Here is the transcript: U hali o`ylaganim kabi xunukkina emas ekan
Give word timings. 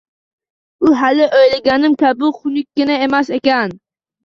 U 0.89 0.93
hali 1.01 1.27
o`ylaganim 1.41 1.97
kabi 2.05 2.33
xunukkina 2.41 2.99
emas 3.11 3.33
ekan 3.41 3.79